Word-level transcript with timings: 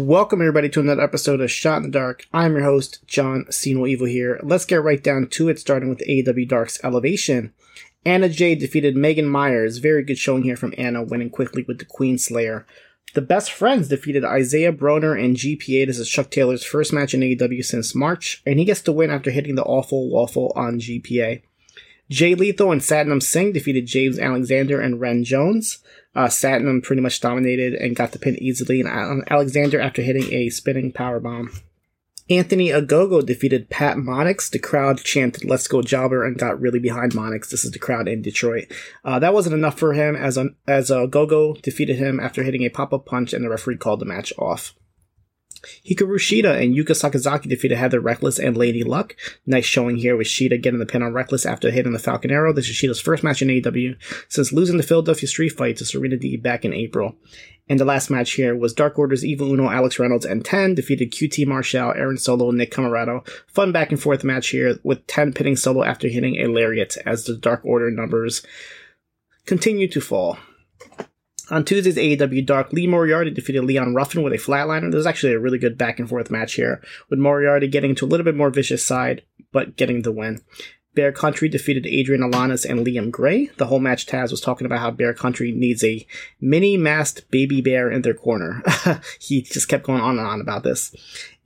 Welcome 0.00 0.40
everybody 0.40 0.70
to 0.70 0.80
another 0.80 1.02
episode 1.02 1.42
of 1.42 1.50
Shot 1.50 1.76
in 1.76 1.82
the 1.82 1.90
Dark. 1.90 2.26
I'm 2.32 2.54
your 2.54 2.64
host, 2.64 3.06
John 3.06 3.44
Cena 3.50 3.84
Evil 3.84 4.06
here. 4.06 4.40
Let's 4.42 4.64
get 4.64 4.82
right 4.82 5.04
down 5.04 5.26
to 5.26 5.50
it, 5.50 5.58
starting 5.58 5.90
with 5.90 6.02
AEW 6.08 6.48
Dark's 6.48 6.82
Elevation. 6.82 7.52
Anna 8.06 8.30
Jay 8.30 8.54
defeated 8.54 8.96
Megan 8.96 9.28
Myers. 9.28 9.76
Very 9.76 10.02
good 10.02 10.16
showing 10.16 10.42
here 10.42 10.56
from 10.56 10.72
Anna, 10.78 11.02
winning 11.02 11.28
quickly 11.28 11.66
with 11.68 11.80
the 11.80 11.84
Queen 11.84 12.16
Slayer. 12.16 12.66
The 13.12 13.20
Best 13.20 13.52
Friends 13.52 13.88
defeated 13.88 14.24
Isaiah 14.24 14.72
Broner 14.72 15.22
and 15.22 15.36
GPA. 15.36 15.86
This 15.86 15.98
is 15.98 16.08
Chuck 16.08 16.30
Taylor's 16.30 16.64
first 16.64 16.94
match 16.94 17.12
in 17.12 17.20
AEW 17.20 17.62
since 17.62 17.94
March, 17.94 18.42
and 18.46 18.58
he 18.58 18.64
gets 18.64 18.80
the 18.80 18.92
win 18.92 19.10
after 19.10 19.30
hitting 19.30 19.54
the 19.54 19.64
awful 19.64 20.08
waffle 20.08 20.50
on 20.56 20.80
GPA. 20.80 21.42
Jay 22.10 22.34
Lethal 22.34 22.72
and 22.72 22.80
Satnam 22.80 23.22
Singh 23.22 23.52
defeated 23.52 23.86
James 23.86 24.18
Alexander 24.18 24.80
and 24.80 25.00
Ren 25.00 25.22
Jones. 25.22 25.78
Uh, 26.14 26.26
Satnam 26.26 26.82
pretty 26.82 27.00
much 27.00 27.20
dominated 27.20 27.72
and 27.74 27.94
got 27.94 28.10
the 28.10 28.18
pin 28.18 28.36
easily 28.42 28.82
on 28.82 29.22
Alexander 29.28 29.80
after 29.80 30.02
hitting 30.02 30.32
a 30.32 30.50
spinning 30.50 30.90
power 30.92 31.20
bomb. 31.20 31.50
Anthony 32.28 32.68
Ogogo 32.68 33.24
defeated 33.24 33.70
Pat 33.70 33.96
Monix. 33.96 34.50
The 34.50 34.58
crowd 34.58 34.98
chanted 34.98 35.44
"Let's 35.44 35.66
go 35.66 35.82
Jobber" 35.82 36.24
and 36.24 36.38
got 36.38 36.60
really 36.60 36.78
behind 36.78 37.12
Monix. 37.12 37.48
This 37.48 37.64
is 37.64 37.72
the 37.72 37.78
crowd 37.80 38.06
in 38.06 38.22
Detroit. 38.22 38.72
Uh, 39.04 39.18
that 39.18 39.34
wasn't 39.34 39.54
enough 39.54 39.78
for 39.78 39.94
him 39.94 40.14
as 40.14 40.38
as 40.66 40.90
Ogogo 40.90 41.60
defeated 41.62 41.96
him 41.96 42.20
after 42.20 42.42
hitting 42.44 42.62
a 42.62 42.68
pop 42.68 42.92
up 42.92 43.06
punch, 43.06 43.32
and 43.32 43.44
the 43.44 43.50
referee 43.50 43.78
called 43.78 44.00
the 44.00 44.04
match 44.04 44.32
off. 44.38 44.74
Hikaru 45.88 46.16
Shida 46.16 46.62
and 46.62 46.74
Yuka 46.74 46.90
Sakazaki 46.90 47.48
defeated 47.48 47.78
Heather 47.78 48.00
Reckless 48.00 48.38
and 48.38 48.56
Lady 48.56 48.82
Luck. 48.82 49.16
Nice 49.46 49.64
showing 49.64 49.96
here 49.96 50.16
with 50.16 50.26
Shida 50.26 50.60
getting 50.60 50.80
the 50.80 50.86
pin 50.86 51.02
on 51.02 51.12
Reckless 51.12 51.46
after 51.46 51.70
hitting 51.70 51.92
the 51.92 51.98
Falcon 51.98 52.30
Arrow. 52.30 52.52
This 52.52 52.68
is 52.68 52.76
Shida's 52.76 53.00
first 53.00 53.22
match 53.22 53.42
in 53.42 53.48
AEW 53.48 53.96
since 54.28 54.52
losing 54.52 54.76
the 54.76 54.82
Philadelphia 54.82 55.28
Street 55.28 55.50
Fight 55.50 55.76
to 55.78 55.84
Serena 55.84 56.16
Deeb 56.16 56.42
back 56.42 56.64
in 56.64 56.72
April. 56.72 57.16
And 57.68 57.78
the 57.78 57.84
last 57.84 58.10
match 58.10 58.32
here 58.32 58.56
was 58.56 58.72
Dark 58.72 58.98
Order's 58.98 59.24
Evil 59.24 59.52
Uno, 59.52 59.70
Alex 59.70 60.00
Reynolds, 60.00 60.26
and 60.26 60.44
10 60.44 60.74
defeated 60.74 61.12
QT 61.12 61.46
Marshall, 61.46 61.92
Aaron 61.92 62.18
Solo, 62.18 62.48
and 62.48 62.58
Nick 62.58 62.72
Comoroto. 62.72 63.26
Fun 63.46 63.70
back 63.70 63.92
and 63.92 64.02
forth 64.02 64.24
match 64.24 64.48
here 64.48 64.80
with 64.82 65.06
10 65.06 65.32
pinning 65.34 65.54
Solo 65.54 65.84
after 65.84 66.08
hitting 66.08 66.34
a 66.36 66.48
lariat 66.48 66.96
as 67.06 67.24
the 67.24 67.36
Dark 67.36 67.64
Order 67.64 67.92
numbers 67.92 68.44
continue 69.46 69.86
to 69.86 70.00
fall. 70.00 70.36
On 71.50 71.64
Tuesday's 71.64 71.96
AEW 71.96 72.46
Dark, 72.46 72.72
Lee 72.72 72.86
Moriarty 72.86 73.30
defeated 73.30 73.64
Leon 73.64 73.94
Ruffin 73.94 74.22
with 74.22 74.32
a 74.32 74.36
flatliner. 74.36 74.88
There 74.90 74.98
was 74.98 75.06
actually 75.06 75.32
a 75.32 75.40
really 75.40 75.58
good 75.58 75.76
back 75.76 75.98
and 75.98 76.08
forth 76.08 76.30
match 76.30 76.54
here, 76.54 76.80
with 77.08 77.18
Moriarty 77.18 77.66
getting 77.66 77.96
to 77.96 78.04
a 78.04 78.06
little 78.06 78.24
bit 78.24 78.36
more 78.36 78.50
vicious 78.50 78.84
side, 78.84 79.22
but 79.50 79.76
getting 79.76 80.02
the 80.02 80.12
win. 80.12 80.40
Bear 80.94 81.12
Country 81.12 81.48
defeated 81.48 81.86
Adrian 81.86 82.22
Alanis 82.22 82.68
and 82.68 82.84
Liam 82.84 83.10
Gray. 83.10 83.46
The 83.56 83.66
whole 83.66 83.78
match 83.78 84.06
Taz 84.06 84.30
was 84.30 84.40
talking 84.40 84.66
about 84.66 84.80
how 84.80 84.90
Bear 84.90 85.14
Country 85.14 85.52
needs 85.52 85.84
a 85.84 86.06
mini 86.40 86.76
masked 86.76 87.30
baby 87.30 87.60
bear 87.60 87.90
in 87.90 88.02
their 88.02 88.14
corner. 88.14 88.62
he 89.20 89.42
just 89.42 89.68
kept 89.68 89.86
going 89.86 90.00
on 90.00 90.18
and 90.18 90.26
on 90.26 90.40
about 90.40 90.64
this. 90.64 90.94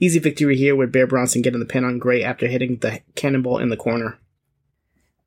Easy 0.01 0.19
victory 0.19 0.57
here 0.57 0.75
with 0.75 0.93
Bear 0.93 1.07
Bronson 1.07 1.43
getting 1.43 1.61
the 1.61 1.67
pin 1.67 1.85
on 1.85 1.99
Gray 1.99 2.23
after 2.23 2.47
hitting 2.47 2.79
the 2.79 3.01
cannonball 3.15 3.59
in 3.59 3.69
the 3.69 3.77
corner. 3.77 4.19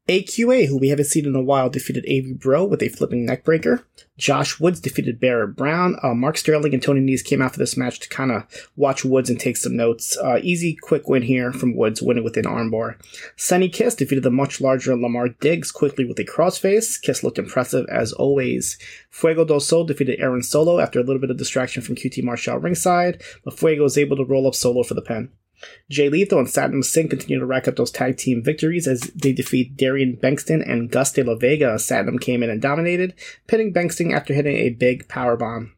AQA, 0.07 0.67
who 0.67 0.77
we 0.77 0.87
haven't 0.87 1.05
seen 1.05 1.25
in 1.25 1.35
a 1.35 1.41
while, 1.41 1.69
defeated 1.69 2.05
AV 2.09 2.39
Bro 2.39 2.65
with 2.65 2.81
a 2.81 2.87
flipping 2.87 3.27
neckbreaker. 3.27 3.83
Josh 4.17 4.57
Woods 4.57 4.79
defeated 4.79 5.19
Barrett 5.19 5.55
Brown. 5.55 5.97
Uh, 6.01 6.13
Mark 6.13 6.37
Sterling 6.37 6.73
and 6.73 6.81
Tony 6.81 7.01
Nese 7.01 7.23
came 7.23 7.41
out 7.41 7.51
for 7.51 7.59
this 7.59 7.75
match 7.75 7.99
to 7.99 8.09
kind 8.09 8.31
of 8.31 8.69
watch 8.77 9.03
Woods 9.03 9.29
and 9.29 9.37
take 9.37 9.57
some 9.57 9.75
notes. 9.75 10.17
Uh, 10.17 10.39
easy, 10.41 10.75
quick 10.75 11.09
win 11.09 11.23
here 11.23 11.51
from 11.51 11.75
Woods, 11.75 12.01
winning 12.01 12.23
with 12.23 12.37
an 12.37 12.45
armbar. 12.45 12.95
Sunny 13.35 13.67
Kiss 13.67 13.95
defeated 13.95 14.23
the 14.23 14.31
much 14.31 14.61
larger 14.61 14.95
Lamar 14.95 15.29
Diggs 15.29 15.71
quickly 15.73 16.05
with 16.05 16.19
a 16.19 16.23
crossface. 16.23 17.01
Kiss 17.01 17.21
looked 17.21 17.37
impressive 17.37 17.85
as 17.91 18.13
always. 18.13 18.77
Fuego 19.09 19.43
del 19.43 19.59
Sol 19.59 19.83
defeated 19.83 20.19
Aaron 20.21 20.41
Solo 20.41 20.79
after 20.79 20.99
a 20.99 21.03
little 21.03 21.21
bit 21.21 21.31
of 21.31 21.37
distraction 21.37 21.81
from 21.81 21.95
QT 21.95 22.23
Marshall 22.23 22.59
ringside, 22.59 23.21
but 23.43 23.59
Fuego 23.59 23.83
was 23.83 23.97
able 23.97 24.15
to 24.15 24.25
roll 24.25 24.47
up 24.47 24.55
Solo 24.55 24.83
for 24.83 24.93
the 24.93 25.01
pin. 25.01 25.29
Jay 25.89 26.09
Lethal 26.09 26.39
and 26.39 26.47
Satnam 26.47 26.83
Singh 26.83 27.09
continue 27.09 27.39
to 27.39 27.45
rack 27.45 27.67
up 27.67 27.75
those 27.75 27.91
tag 27.91 28.17
team 28.17 28.43
victories 28.43 28.87
as 28.87 29.01
they 29.15 29.33
defeat 29.33 29.77
Darian 29.77 30.17
Bankston 30.17 30.67
and 30.69 30.91
Gus 30.91 31.11
De 31.11 31.23
La 31.23 31.35
Vega. 31.35 31.75
Satnam 31.75 32.19
came 32.19 32.43
in 32.43 32.49
and 32.49 32.61
dominated, 32.61 33.13
pinning 33.47 33.73
Bankston 33.73 34.13
after 34.13 34.33
hitting 34.33 34.55
a 34.55 34.69
big 34.69 35.07
power 35.07 35.35
bomb. 35.35 35.73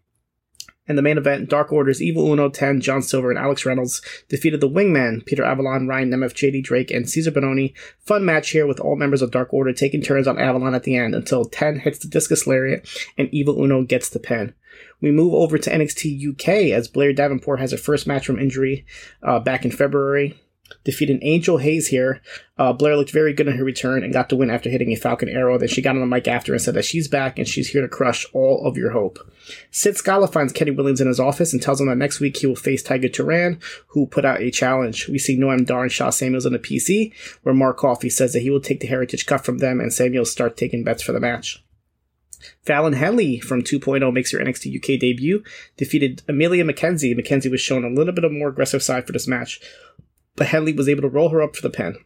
In 0.90 0.95
the 0.95 1.03
main 1.03 1.19
event, 1.19 1.50
Dark 1.50 1.72
Order's 1.72 2.01
Evil 2.01 2.34
Uno 2.34 2.50
10, 2.50 2.81
John 2.81 3.03
Silver, 3.03 3.29
and 3.29 3.38
Alex 3.38 3.63
Reynolds 3.63 4.01
defeated 4.28 4.59
the 4.59 4.67
Wingman, 4.67 5.23
Peter 5.23 5.44
Avalon, 5.44 5.88
Ryan 5.88 6.09
Nemeth, 6.09 6.34
JD 6.34 6.63
Drake, 6.63 6.90
and 6.90 7.07
Caesar 7.07 7.29
Bononi. 7.29 7.75
Fun 8.00 8.25
match 8.25 8.50
here 8.50 8.66
with 8.66 8.79
all 8.79 8.96
members 8.96 9.22
of 9.22 9.29
Dark 9.29 9.53
Order 9.53 9.72
taking 9.72 10.01
turns 10.01 10.28
on 10.28 10.40
Avalon 10.40 10.73
at 10.73 10.84
the 10.84 10.96
end 10.96 11.13
until 11.13 11.46
10 11.46 11.81
hits 11.81 12.00
the 12.00 12.07
discus 12.07 12.47
lariat 12.47 12.90
and 13.19 13.29
Evil 13.31 13.63
Uno 13.63 13.84
gets 13.84 14.09
the 14.09 14.17
pin. 14.17 14.56
We 15.02 15.12
move 15.12 15.34
over 15.34 15.58
to 15.58 15.70
NXT 15.70 16.34
UK 16.34 16.48
as 16.78 16.88
Blair 16.88 17.14
Davenport 17.14 17.60
has 17.60 17.72
her 17.72 17.78
first 17.78 18.08
match 18.08 18.26
from 18.26 18.40
injury 18.40 18.86
uh, 19.23 19.40
back 19.40 19.66
in 19.66 19.72
February. 19.72 20.35
Defeating 20.84 21.20
Angel 21.23 21.58
Hayze 21.58 21.88
here. 21.88 22.22
Uh, 22.58 22.73
Blair 22.73 22.96
looked 22.96 23.12
very 23.12 23.34
good 23.34 23.47
in 23.47 23.58
her 23.58 23.64
return 23.64 24.03
and 24.03 24.14
got 24.14 24.29
the 24.29 24.35
win 24.35 24.52
after 24.52 24.70
hitting 24.70 24.91
a 24.91 24.96
Falcon 24.96 25.28
Arrow. 25.28 25.58
Then 25.58 25.68
she 25.68 25.82
got 25.82 25.96
on 25.96 26.02
the 26.02 26.06
mic 26.06 26.28
after 26.28 26.53
and 26.53 26.62
said 26.62 26.76
that 26.76 26.85
she's 26.85 27.08
back 27.08 27.40
and 27.40 27.47
she's 27.47 27.70
here 27.70 27.82
to 27.82 27.88
crush 27.88 28.26
all 28.34 28.64
of 28.66 28.78
your 28.78 28.91
hope. 28.91 29.18
Sid 29.72 29.97
Scala 29.97 30.28
finds 30.28 30.53
Kenny 30.53 30.72
Williams 30.72 31.02
in 31.02 31.08
his 31.08 31.20
office 31.20 31.53
and 31.53 31.62
tells 31.62 31.82
him 31.82 31.88
that 31.88 31.97
next 31.97 32.20
week 32.20 32.38
he 32.38 32.46
will 32.46 32.56
face 32.56 32.84
Tiger 32.84 33.09
Turan, 33.09 33.59
who 33.88 34.06
put 34.06 34.26
out 34.26 34.41
a 34.41 34.52
challenge. 34.52 35.08
We 35.08 35.18
see 35.18 35.38
Noam 35.40 35.66
Dar 35.66 35.84
and 35.84 35.91
Sha 35.91 36.12
Samuels 36.12 36.46
on 36.46 36.53
the 36.53 36.59
PC, 36.59 37.14
where 37.41 37.56
Mark 37.56 37.78
Coffey 37.78 38.09
says 38.09 38.34
that 38.34 38.41
he 38.41 38.52
will 38.52 38.62
take 38.62 38.79
the 38.79 38.88
Heritage 38.88 39.26
Cup 39.26 39.44
from 39.44 39.58
them 39.58 39.79
and 39.79 39.91
Samuels 39.91 40.32
start 40.32 40.56
taking 40.56 40.84
bets 40.84 41.02
for 41.02 41.14
the 41.14 41.20
match. 41.20 41.64
Fallon 42.66 42.94
Henley 42.94 43.40
from 43.40 43.62
2.0 43.62 44.14
makes 44.14 44.32
her 44.32 44.40
NXT 44.40 44.78
UK 44.78 45.00
debut, 45.00 45.44
defeated 45.78 46.22
Emilia 46.28 46.64
McKenzie. 46.64 47.18
McKenzie 47.18 47.52
was 47.52 47.62
shown 47.62 47.84
a 47.84 47.90
little 47.90 48.14
bit 48.14 48.24
of 48.24 48.32
more 48.32 48.50
aggressive 48.50 48.84
side 48.84 49.06
for 49.06 49.14
this 49.14 49.28
match, 49.28 49.62
but 50.36 50.47
Henley 50.47 50.74
was 50.74 50.90
able 50.90 51.02
to 51.02 51.08
roll 51.09 51.30
her 51.30 51.41
up 51.41 51.56
for 51.56 51.62
the 51.62 51.70
pin. 51.70 51.97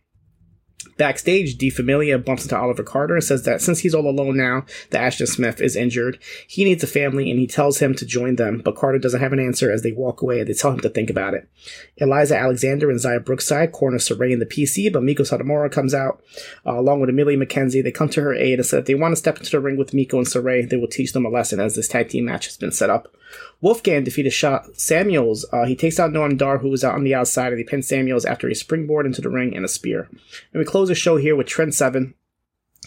Backstage, 0.98 1.58
Die 1.58 1.70
Familie 1.70 2.24
bumps 2.24 2.44
into 2.44 2.58
Oliver 2.58 2.84
Carter 2.84 3.16
and 3.16 3.24
says 3.24 3.44
that 3.44 3.62
since 3.62 3.80
he's 3.80 3.96
all 3.96 4.08
alone 4.08 4.38
now, 4.38 4.66
that 4.90 5.02
Ashton 5.02 5.28
Smith 5.28 5.62
is 5.62 5.76
injured, 5.76 6.20
he 6.48 6.64
needs 6.64 6.84
a 6.84 6.88
family 6.88 7.30
and 7.30 7.40
he 7.40 7.48
tells 7.48 7.80
him 7.80 7.96
to 7.96 8.06
join 8.06 8.36
them, 8.36 8.62
but 8.64 8.76
Carter 8.76 9.00
doesn't 9.00 9.20
have 9.20 9.34
an 9.34 9.40
answer 9.40 9.72
as 9.72 9.82
they 9.82 9.92
walk 9.92 10.22
away 10.22 10.40
and 10.40 10.48
they 10.48 10.54
tell 10.54 10.72
him 10.72 10.80
to 10.82 10.90
think 10.90 11.10
about 11.10 11.34
it. 11.34 11.50
Eliza 11.98 12.38
Alexander 12.38 12.90
and 12.90 13.00
Xia 13.00 13.24
Brookside 13.24 13.72
corner 13.72 13.98
Sarray 13.98 14.32
in 14.32 14.40
the 14.40 14.46
PC, 14.46 14.92
but 14.92 15.04
Meiko 15.04 15.22
Satomura 15.22 15.72
comes 15.72 15.94
out 15.94 16.24
uh, 16.66 16.78
along 16.78 17.00
with 17.00 17.10
Emilia 17.10 17.38
McKenzie. 17.38 17.84
They 17.84 17.92
come 17.92 18.10
to 18.10 18.22
her 18.22 18.34
aid 18.34 18.60
and 18.60 18.66
say 18.66 18.78
that 18.78 18.86
they 18.86 18.96
want 18.96 19.14
to 19.14 19.18
step 19.18 19.38
into 19.38 19.52
the 19.52 19.60
ring 19.60 19.78
with 19.78 19.92
Meiko 19.92 20.14
and 20.14 20.28
Sarray. 20.28 20.68
They 20.68 20.78
will 20.78 20.88
teach 20.88 21.14
them 21.14 21.26
a 21.26 21.30
lesson 21.30 21.60
as 21.60 21.76
this 21.76 21.88
tag 21.88 22.10
team 22.10 22.26
match 22.26 22.46
has 22.46 22.58
been 22.58 22.72
set 22.72 22.90
up. 22.90 23.14
Wolfgang 23.62 24.04
defeated 24.04 24.34
Samuels. 24.74 25.46
Uh, 25.52 25.66
he 25.66 25.76
takes 25.76 26.00
out 26.00 26.12
Noam 26.12 26.38
Dar, 26.38 26.58
who 26.58 26.70
was 26.70 26.84
out 26.84 26.96
on 26.96 27.04
the 27.04 27.16
outside, 27.16 27.54
and 27.54 27.58
he 27.58 27.64
pins 27.64 27.88
Samuels 27.88 28.26
after 28.26 28.50
a 28.50 28.56
springboard 28.56 29.06
into 29.06 29.22
the 29.22 29.30
ring 29.30 29.56
and 29.56 29.64
a 29.64 29.70
spear. 29.70 30.10
And 30.12 30.60
we 30.60 30.66
close 30.74 30.88
the 30.88 30.96
show 30.96 31.18
here 31.18 31.36
with 31.36 31.46
Trent 31.46 31.76
Seven 31.76 32.16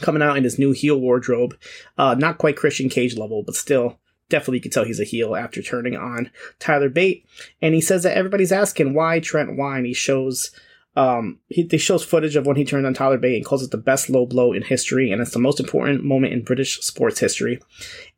coming 0.00 0.20
out 0.20 0.36
in 0.36 0.42
his 0.42 0.58
new 0.58 0.72
heel 0.72 0.98
wardrobe. 0.98 1.56
Uh, 1.96 2.16
not 2.18 2.36
quite 2.36 2.56
Christian 2.56 2.88
Cage 2.88 3.16
level, 3.16 3.44
but 3.44 3.54
still 3.54 4.00
definitely 4.28 4.56
you 4.56 4.62
can 4.62 4.72
tell 4.72 4.84
he's 4.84 4.98
a 4.98 5.04
heel 5.04 5.36
after 5.36 5.62
turning 5.62 5.94
on 5.94 6.32
Tyler 6.58 6.88
Bate. 6.88 7.24
And 7.62 7.76
he 7.76 7.80
says 7.80 8.02
that 8.02 8.16
everybody's 8.16 8.50
asking 8.50 8.92
why 8.92 9.20
Trent 9.20 9.56
why, 9.56 9.76
and 9.76 9.86
he 9.86 9.94
shows 9.94 10.50
um, 10.96 11.38
he, 11.48 11.76
shows 11.76 12.02
footage 12.02 12.36
of 12.36 12.46
when 12.46 12.56
he 12.56 12.64
turned 12.64 12.86
on 12.86 12.94
Tyler 12.94 13.18
Bate 13.18 13.36
and 13.36 13.44
calls 13.44 13.62
it 13.62 13.70
the 13.70 13.76
best 13.76 14.08
low 14.08 14.24
blow 14.24 14.54
in 14.54 14.62
history, 14.62 15.12
and 15.12 15.20
it's 15.20 15.32
the 15.32 15.38
most 15.38 15.60
important 15.60 16.04
moment 16.04 16.32
in 16.32 16.42
British 16.42 16.80
sports 16.80 17.20
history. 17.20 17.60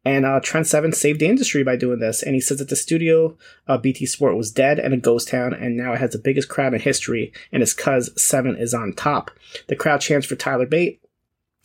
And 0.04 0.24
uh, 0.24 0.38
Trent 0.40 0.68
Seven 0.68 0.92
saved 0.92 1.18
the 1.18 1.26
industry 1.26 1.64
by 1.64 1.74
doing 1.74 1.98
this. 1.98 2.22
And 2.22 2.34
he 2.34 2.40
says 2.40 2.58
that 2.58 2.68
the 2.68 2.76
studio, 2.76 3.36
uh, 3.66 3.78
BT 3.78 4.06
Sport, 4.06 4.36
was 4.36 4.52
dead 4.52 4.78
and 4.78 4.94
a 4.94 4.96
ghost 4.96 5.28
town, 5.28 5.52
and 5.52 5.76
now 5.76 5.92
it 5.92 5.98
has 5.98 6.12
the 6.12 6.18
biggest 6.18 6.48
crowd 6.48 6.72
in 6.72 6.80
history, 6.80 7.32
and 7.50 7.62
it's 7.62 7.74
cause 7.74 8.10
Seven 8.16 8.56
is 8.56 8.72
on 8.72 8.92
top. 8.92 9.32
The 9.66 9.76
crowd 9.76 10.00
chants 10.00 10.26
for 10.26 10.36
Tyler 10.36 10.66
Bate, 10.66 11.00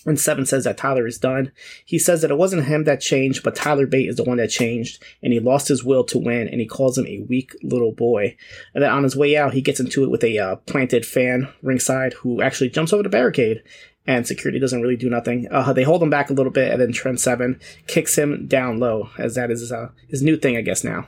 and 0.06 0.20
Seven 0.20 0.46
says 0.46 0.66
that 0.66 0.78
Tyler 0.78 1.08
is 1.08 1.18
done. 1.18 1.52
He 1.86 1.98
says 1.98 2.22
that 2.22 2.32
it 2.32 2.38
wasn't 2.38 2.66
him 2.66 2.84
that 2.84 3.02
changed, 3.02 3.44
but 3.44 3.56
Tyler 3.56 3.88
Bate 3.88 4.10
is 4.10 4.18
the 4.18 4.24
one 4.24 4.38
that 4.38 4.50
changed, 4.50 5.02
and 5.22 5.32
he 5.32 5.40
lost 5.40 5.68
his 5.68 5.84
will 5.84 6.04
to 6.06 6.18
win, 6.18 6.48
and 6.48 6.60
he 6.60 6.66
calls 6.66 6.98
him 6.98 7.08
a 7.08 7.26
weak 7.30 7.56
little 7.64 7.92
boy. 7.92 8.36
And 8.74 8.84
then 8.84 8.92
on 8.92 9.04
his 9.04 9.16
way 9.16 9.38
out, 9.38 9.54
he 9.54 9.62
gets 9.62 9.80
into 9.80 10.04
it 10.04 10.12
with 10.12 10.24
a 10.24 10.38
uh, 10.38 10.56
planted 10.58 11.06
fan 11.06 11.48
ringside 11.62 12.14
who 12.14 12.42
actually 12.42 12.70
jumps 12.70 12.92
over 12.92 13.04
the 13.04 13.10
barricade, 13.10 13.64
and 14.06 14.28
security 14.28 14.60
doesn't 14.60 14.82
really 14.82 14.98
do 14.98 15.10
nothing. 15.10 15.48
Uh, 15.50 15.72
they 15.72 15.84
hold 15.84 16.04
him 16.04 16.10
back 16.10 16.30
a 16.30 16.34
little 16.34 16.52
bit, 16.52 16.72
and 16.72 16.82
then 16.82 16.92
Trent 16.92 17.20
Seven 17.20 17.60
kicks 17.88 18.18
him 18.18 18.48
down 18.48 18.80
low, 18.80 19.10
as 19.18 19.36
that 19.36 19.52
is 19.52 19.72
uh, 19.72 19.90
his 20.10 20.22
new 20.22 20.36
thing, 20.36 20.58
I 20.58 20.62
guess, 20.62 20.84
now. 20.84 21.08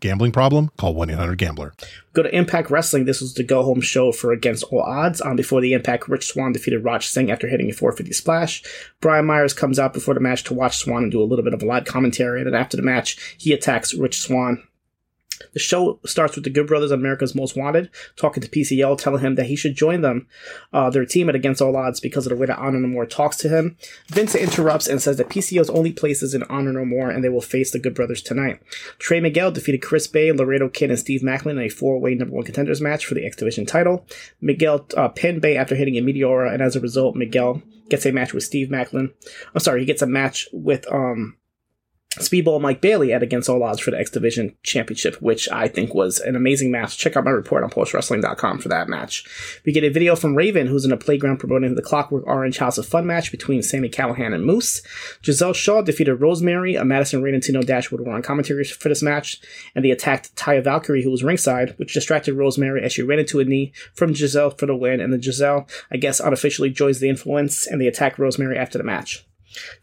Gambling 0.00 0.32
problem? 0.32 0.70
Call 0.76 0.94
1-800-GAMBLER. 0.94 1.74
Go 2.12 2.22
to 2.22 2.34
Impact 2.34 2.70
Wrestling. 2.70 3.04
This 3.04 3.20
was 3.20 3.34
the 3.34 3.42
go-home 3.42 3.80
show 3.80 4.12
for 4.12 4.32
Against 4.32 4.64
All 4.64 4.82
Odds. 4.82 5.20
Um, 5.20 5.34
before 5.34 5.60
the 5.60 5.72
Impact, 5.72 6.08
Rich 6.08 6.26
Swann 6.26 6.52
defeated 6.52 6.84
Raj 6.84 7.06
Singh 7.06 7.30
after 7.30 7.48
hitting 7.48 7.68
a 7.68 7.72
450 7.72 8.12
splash. 8.12 8.62
Brian 9.00 9.26
Myers 9.26 9.52
comes 9.52 9.78
out 9.78 9.92
before 9.92 10.14
the 10.14 10.20
match 10.20 10.44
to 10.44 10.54
watch 10.54 10.76
Swann 10.76 11.02
and 11.02 11.12
do 11.12 11.20
a 11.20 11.24
little 11.24 11.44
bit 11.44 11.54
of 11.54 11.62
a 11.62 11.66
live 11.66 11.84
commentary. 11.84 12.40
And 12.40 12.46
then 12.46 12.60
after 12.60 12.76
the 12.76 12.82
match, 12.82 13.36
he 13.38 13.52
attacks 13.52 13.94
Rich 13.94 14.20
Swann 14.20 14.62
the 15.52 15.58
show 15.58 15.98
starts 16.04 16.34
with 16.34 16.44
the 16.44 16.50
Good 16.50 16.66
Brothers 16.66 16.90
America's 16.90 17.34
Most 17.34 17.56
Wanted 17.56 17.90
talking 18.16 18.42
to 18.42 18.48
PCO, 18.48 18.96
telling 18.96 19.22
him 19.22 19.34
that 19.36 19.46
he 19.46 19.56
should 19.56 19.76
join 19.76 20.00
them, 20.00 20.26
uh, 20.72 20.90
their 20.90 21.04
team 21.04 21.28
at 21.28 21.34
Against 21.34 21.62
All 21.62 21.76
Odds 21.76 22.00
because 22.00 22.26
of 22.26 22.30
the 22.30 22.36
way 22.36 22.46
that 22.46 22.58
Honor 22.58 22.78
No 22.78 22.88
More 22.88 23.06
talks 23.06 23.36
to 23.38 23.48
him. 23.48 23.76
Vince 24.08 24.34
interrupts 24.34 24.86
and 24.86 25.00
says 25.00 25.16
that 25.16 25.28
PCO's 25.28 25.70
only 25.70 25.92
place 25.92 26.22
is 26.22 26.34
in 26.34 26.42
Honor 26.44 26.72
No 26.72 26.84
More 26.84 27.10
and 27.10 27.22
they 27.22 27.28
will 27.28 27.40
face 27.40 27.70
the 27.70 27.78
Good 27.78 27.94
Brothers 27.94 28.22
tonight. 28.22 28.60
Trey 28.98 29.20
Miguel 29.20 29.50
defeated 29.50 29.82
Chris 29.82 30.06
Bey, 30.06 30.32
Laredo 30.32 30.68
Kid, 30.68 30.90
and 30.90 30.98
Steve 30.98 31.22
Maclin 31.22 31.52
in 31.52 31.58
a 31.60 31.68
four-way 31.68 32.14
number 32.14 32.34
one 32.34 32.44
contenders 32.44 32.80
match 32.80 33.06
for 33.06 33.14
the 33.14 33.24
X 33.24 33.36
Division 33.36 33.66
title. 33.66 34.06
Miguel 34.40 34.86
uh, 34.96 35.08
pinned 35.08 35.40
Bey 35.40 35.56
after 35.56 35.74
hitting 35.74 35.96
a 35.96 36.02
Meteora, 36.02 36.52
and 36.52 36.62
as 36.62 36.76
a 36.76 36.80
result, 36.80 37.16
Miguel 37.16 37.62
gets 37.88 38.06
a 38.06 38.12
match 38.12 38.34
with 38.34 38.44
Steve 38.44 38.68
Maclin. 38.68 39.12
I'm 39.54 39.60
sorry, 39.60 39.80
he 39.80 39.86
gets 39.86 40.02
a 40.02 40.06
match 40.06 40.48
with 40.52 40.90
um 40.92 41.36
Speedball 42.16 42.60
Mike 42.60 42.80
Bailey 42.80 43.12
at 43.12 43.22
Against 43.22 43.48
All 43.48 43.62
Odds 43.62 43.80
for 43.80 43.90
the 43.90 43.98
X 43.98 44.10
Division 44.10 44.56
Championship, 44.62 45.20
which 45.20 45.48
I 45.50 45.68
think 45.68 45.94
was 45.94 46.18
an 46.20 46.36
amazing 46.36 46.70
match. 46.70 46.96
Check 46.96 47.16
out 47.16 47.24
my 47.24 47.30
report 47.30 47.62
on 47.62 47.70
postwrestling.com 47.70 48.58
for 48.58 48.68
that 48.70 48.88
match. 48.88 49.24
We 49.64 49.72
get 49.72 49.84
a 49.84 49.90
video 49.90 50.16
from 50.16 50.34
Raven, 50.34 50.66
who's 50.66 50.86
in 50.86 50.92
a 50.92 50.96
playground 50.96 51.38
promoting 51.38 51.74
the 51.74 51.82
Clockwork 51.82 52.26
Orange 52.26 52.58
House 52.58 52.78
of 52.78 52.86
Fun 52.86 53.06
match 53.06 53.30
between 53.30 53.62
Sami 53.62 53.90
Callihan 53.90 54.34
and 54.34 54.44
Moose. 54.44 54.82
Gisele 55.22 55.52
Shaw 55.52 55.82
defeated 55.82 56.16
Rosemary, 56.16 56.76
a 56.76 56.84
Madison 56.84 57.22
Rayne 57.22 57.34
and 57.34 57.42
Tenille 57.42 57.66
Dashwood 57.66 58.00
were 58.00 58.12
on 58.12 58.22
commentary 58.22 58.64
for 58.64 58.88
this 58.88 59.02
match, 59.02 59.40
and 59.74 59.84
they 59.84 59.90
attacked 59.90 60.34
Taya 60.34 60.64
Valkyrie, 60.64 61.02
who 61.02 61.10
was 61.10 61.22
ringside, 61.22 61.74
which 61.78 61.94
distracted 61.94 62.34
Rosemary 62.34 62.82
as 62.82 62.92
she 62.92 63.02
ran 63.02 63.18
into 63.18 63.40
a 63.40 63.44
knee 63.44 63.72
from 63.94 64.14
Gisele 64.14 64.50
for 64.50 64.66
the 64.66 64.74
win, 64.74 65.00
and 65.00 65.12
then 65.12 65.20
Gisele, 65.20 65.68
I 65.92 65.98
guess, 65.98 66.20
unofficially 66.20 66.70
joins 66.70 67.00
the 67.00 67.08
influence, 67.08 67.66
and 67.66 67.80
they 67.80 67.86
attack 67.86 68.18
Rosemary 68.18 68.56
after 68.56 68.78
the 68.78 68.84
match. 68.84 69.27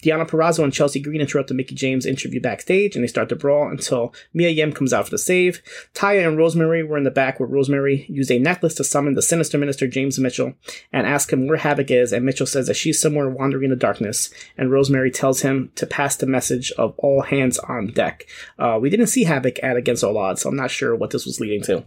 Deonna 0.03 0.27
Purrazzo 0.27 0.63
and 0.63 0.73
Chelsea 0.73 0.99
Green 0.99 1.21
interrupt 1.21 1.49
the 1.49 1.55
Mickie 1.55 1.75
James 1.75 2.05
interview 2.05 2.39
backstage 2.39 2.95
and 2.95 3.03
they 3.03 3.07
start 3.07 3.29
to 3.29 3.35
brawl 3.35 3.69
until 3.69 4.13
Mia 4.33 4.49
Yim 4.49 4.71
comes 4.71 4.93
out 4.93 5.05
for 5.05 5.11
the 5.11 5.17
save. 5.17 5.61
Taya 5.93 6.27
and 6.27 6.37
Rosemary 6.37 6.83
were 6.83 6.97
in 6.97 7.03
the 7.03 7.11
back 7.11 7.39
where 7.39 7.49
Rosemary 7.49 8.05
used 8.09 8.31
a 8.31 8.39
necklace 8.39 8.75
to 8.75 8.83
summon 8.83 9.15
the 9.15 9.21
sinister 9.21 9.57
minister 9.57 9.87
James 9.87 10.19
Mitchell 10.19 10.53
and 10.91 11.07
ask 11.07 11.31
him 11.31 11.47
where 11.47 11.57
Havoc 11.57 11.91
is 11.91 12.11
and 12.13 12.25
Mitchell 12.25 12.47
says 12.47 12.67
that 12.67 12.75
she's 12.75 13.01
somewhere 13.01 13.29
wandering 13.29 13.65
in 13.65 13.69
the 13.69 13.75
darkness 13.75 14.29
and 14.57 14.71
Rosemary 14.71 15.11
tells 15.11 15.41
him 15.41 15.71
to 15.75 15.87
pass 15.87 16.15
the 16.15 16.25
message 16.25 16.71
of 16.73 16.93
all 16.97 17.21
hands 17.21 17.57
on 17.59 17.87
deck. 17.87 18.25
Uh, 18.59 18.77
we 18.81 18.89
didn't 18.89 19.07
see 19.07 19.23
Havoc 19.23 19.59
at 19.63 19.77
Against 19.77 20.03
All 20.03 20.17
Odds 20.17 20.41
so 20.41 20.49
I'm 20.49 20.55
not 20.55 20.71
sure 20.71 20.95
what 20.95 21.11
this 21.11 21.25
was 21.25 21.39
leading 21.39 21.61
to. 21.63 21.83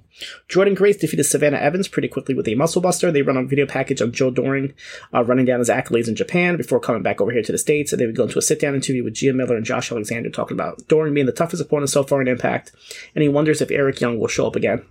Jordynne 0.49 0.77
Grace 0.77 0.97
defeated 0.97 1.25
Savannah 1.25 1.59
Evans 1.59 1.89
pretty 1.89 2.09
quickly 2.09 2.35
with 2.35 2.49
a 2.49 2.55
muscle 2.55 2.83
buster. 2.83 3.13
They 3.13 3.23
run 3.23 3.37
a 3.37 3.45
video 3.45 3.67
package 3.67 4.01
of 4.01 4.13
Joe 4.13 4.31
Doering 4.31 4.75
uh, 5.15 5.25
running 5.25 5.45
down 5.45 5.61
his 5.61 5.69
accolades 5.69 6.09
in 6.09 6.17
Japan 6.17 6.57
before 6.57 6.81
coming 6.81 7.03
back 7.03 7.21
over 7.21 7.31
here 7.31 7.43
to 7.43 7.53
the 7.53 7.59
States 7.69 7.93
and 7.93 8.01
they 8.01 8.07
would 8.07 8.17
go 8.17 8.23
into 8.23 8.39
a 8.39 8.43
sit 8.43 8.61
down 8.61 8.75
interview 8.75 9.05
with 9.05 9.13
Gia 9.13 9.35
Miller 9.35 9.55
and 9.55 9.65
Josh 9.67 9.93
Alexander 9.93 10.31
talking 10.31 10.57
about 10.57 10.89
Doering 10.89 11.13
being 11.13 11.27
the 11.27 11.33
toughest 11.33 11.63
opponent 11.63 11.91
so 11.91 12.03
far 12.03 12.23
in 12.23 12.27
Impact, 12.27 12.73
and 13.15 13.23
he 13.23 13.29
wonders 13.29 13.61
if 13.61 13.71
Eric 13.71 14.01
Young 14.01 14.19
will 14.19 14.27
show 14.27 14.47
up 14.47 14.57
again. 14.57 14.87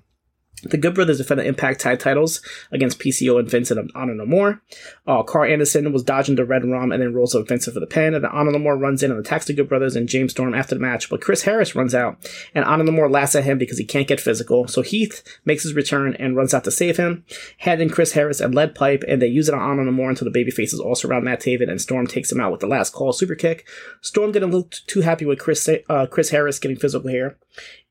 The 0.63 0.77
Good 0.77 0.95
Brothers 0.95 1.19
defended 1.19 1.45
Impact 1.45 1.79
tag 1.79 1.99
titles 1.99 2.41
against 2.71 2.97
PCO 2.99 3.37
and 3.37 3.49
Vincent 3.49 3.79
of 3.79 3.91
Honor 3.93 4.15
No 4.15 4.25
More. 4.25 4.61
Uh, 5.05 5.21
Karl 5.21 5.51
Anderson 5.51 5.93
was 5.93 6.01
dodging 6.01 6.35
the 6.35 6.45
Red 6.45 6.65
Rum 6.65 6.91
and 6.91 6.99
then 6.99 7.13
rolls 7.13 7.35
up 7.35 7.47
Vincent 7.47 7.75
for 7.75 7.79
the 7.79 7.85
pin. 7.85 8.15
And 8.15 8.25
Honor 8.25 8.51
No 8.51 8.57
More 8.57 8.75
runs 8.75 9.03
in 9.03 9.11
and 9.11 9.19
attacks 9.19 9.45
the 9.45 9.53
Good 9.53 9.69
Brothers 9.69 9.95
and 9.95 10.09
James 10.09 10.31
Storm 10.31 10.55
after 10.55 10.73
the 10.73 10.81
match. 10.81 11.11
But 11.11 11.21
Chris 11.21 11.43
Harris 11.43 11.75
runs 11.75 11.93
out 11.93 12.17
and 12.55 12.65
Honor 12.65 12.85
No 12.85 12.91
More 12.91 13.09
laughs 13.09 13.35
at 13.35 13.43
him 13.43 13.59
because 13.59 13.77
he 13.77 13.85
can't 13.85 14.07
get 14.07 14.19
physical. 14.19 14.67
So 14.67 14.81
Heath 14.81 15.21
makes 15.45 15.61
his 15.61 15.75
return 15.75 16.15
and 16.15 16.35
runs 16.35 16.55
out 16.55 16.63
to 16.63 16.71
save 16.71 16.97
him, 16.97 17.23
handing 17.59 17.89
Chris 17.89 18.13
Harris 18.13 18.41
a 18.41 18.47
lead 18.47 18.73
pipe 18.73 19.03
and 19.07 19.21
they 19.21 19.27
use 19.27 19.47
it 19.47 19.53
on 19.53 19.61
Honor 19.61 19.85
No 19.85 19.91
More 19.91 20.09
until 20.09 20.29
the 20.29 20.43
babyfaces 20.43 20.79
all 20.79 20.95
surround 20.95 21.23
Matt 21.23 21.41
Taven 21.41 21.69
and 21.69 21.79
Storm 21.79 22.07
takes 22.07 22.31
him 22.31 22.41
out 22.41 22.51
with 22.51 22.61
the 22.61 22.67
last 22.67 22.93
call 22.93 23.13
super 23.13 23.35
kick. 23.35 23.67
Storm 24.01 24.31
didn't 24.31 24.51
look 24.51 24.71
too 24.87 25.01
happy 25.01 25.25
with 25.25 25.37
Chris, 25.37 25.69
uh, 25.87 26.07
Chris 26.07 26.31
Harris 26.31 26.57
getting 26.57 26.77
physical 26.77 27.09
here. 27.09 27.37